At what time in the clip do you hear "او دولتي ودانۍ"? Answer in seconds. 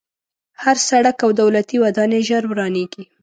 1.25-2.21